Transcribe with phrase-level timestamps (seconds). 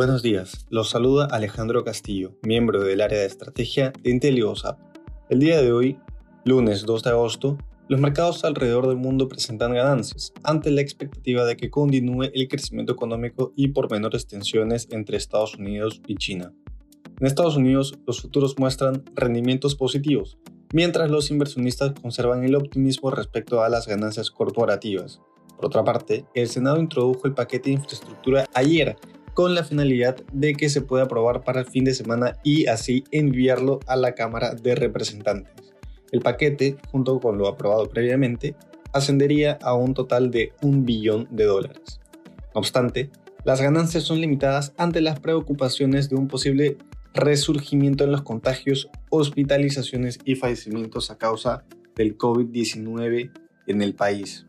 [0.00, 4.78] Buenos días, los saluda Alejandro Castillo, miembro del área de estrategia de IntelioSAP.
[5.28, 5.98] El día de hoy,
[6.42, 11.58] lunes 2 de agosto, los mercados alrededor del mundo presentan ganancias ante la expectativa de
[11.58, 16.54] que continúe el crecimiento económico y por menores tensiones entre Estados Unidos y China.
[17.20, 20.38] En Estados Unidos, los futuros muestran rendimientos positivos,
[20.72, 25.20] mientras los inversionistas conservan el optimismo respecto a las ganancias corporativas.
[25.56, 28.96] Por otra parte, el Senado introdujo el paquete de infraestructura ayer
[29.34, 33.04] con la finalidad de que se pueda aprobar para el fin de semana y así
[33.10, 35.52] enviarlo a la Cámara de Representantes.
[36.12, 38.54] El paquete, junto con lo aprobado previamente,
[38.92, 42.00] ascendería a un total de un billón de dólares.
[42.54, 43.10] No obstante,
[43.44, 46.76] las ganancias son limitadas ante las preocupaciones de un posible
[47.14, 53.30] resurgimiento en los contagios, hospitalizaciones y fallecimientos a causa del COVID-19
[53.66, 54.46] en el país.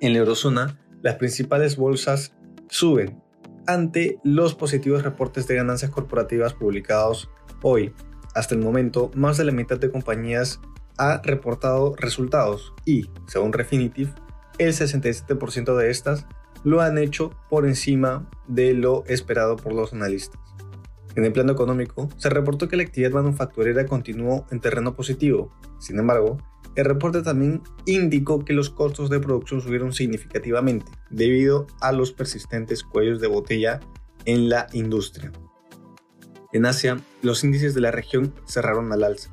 [0.00, 2.32] En la eurozona, las principales bolsas
[2.68, 3.20] suben
[3.68, 7.30] ante los positivos reportes de ganancias corporativas publicados
[7.62, 7.92] hoy.
[8.34, 10.60] Hasta el momento, más de la mitad de compañías
[10.96, 14.14] ha reportado resultados y, según Refinitiv,
[14.58, 16.26] el 67% de estas
[16.64, 20.40] lo han hecho por encima de lo esperado por los analistas.
[21.14, 25.52] En el plano económico, se reportó que la actividad manufacturera continuó en terreno positivo.
[25.78, 26.38] Sin embargo,
[26.76, 32.82] el reporte también indicó que los costos de producción subieron significativamente debido a los persistentes
[32.82, 33.80] cuellos de botella
[34.24, 35.32] en la industria.
[36.52, 39.30] En Asia, los índices de la región cerraron al alza.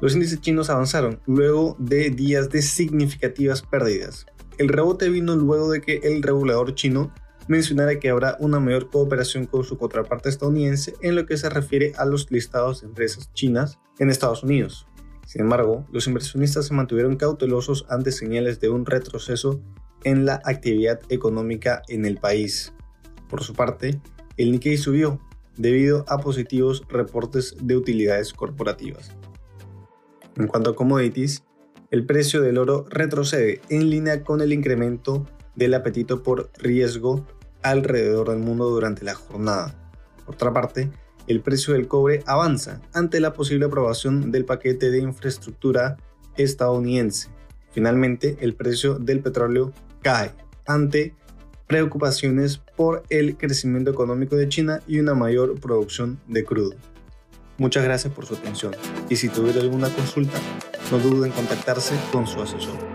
[0.00, 4.26] Los índices chinos avanzaron luego de días de significativas pérdidas.
[4.58, 7.12] El rebote vino luego de que el regulador chino
[7.48, 11.92] mencionara que habrá una mayor cooperación con su contraparte estadounidense en lo que se refiere
[11.96, 14.86] a los listados de empresas chinas en Estados Unidos.
[15.28, 19.60] Sin embargo, los inversionistas se mantuvieron cautelosos ante señales de un retroceso
[20.02, 22.72] en la actividad económica en el país.
[23.28, 24.00] Por su parte,
[24.38, 25.20] el Nikkei subió
[25.58, 29.10] debido a positivos reportes de utilidades corporativas.
[30.36, 31.44] En cuanto a commodities,
[31.90, 35.26] el precio del oro retrocede en línea con el incremento
[35.56, 37.26] del apetito por riesgo
[37.60, 39.74] alrededor del mundo durante la jornada.
[40.24, 40.90] Por otra parte,
[41.28, 45.96] el precio del cobre avanza ante la posible aprobación del paquete de infraestructura
[46.36, 47.28] estadounidense.
[47.70, 49.72] Finalmente, el precio del petróleo
[50.02, 50.32] cae
[50.66, 51.14] ante
[51.66, 56.74] preocupaciones por el crecimiento económico de China y una mayor producción de crudo.
[57.58, 58.74] Muchas gracias por su atención
[59.10, 60.38] y si tuviera alguna consulta,
[60.90, 62.87] no duden en contactarse con su asesor.